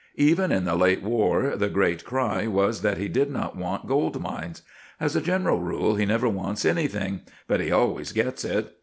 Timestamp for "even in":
0.17-0.65